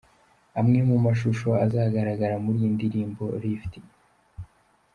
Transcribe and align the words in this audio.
Amwe 0.59 0.79
mu 0.89 0.97
mashusho 1.05 1.49
azagaragara 1.65 2.35
muri 2.43 2.57
iyi 2.61 2.69
ndirimbo 2.75 3.23
Lift:. 3.41 3.73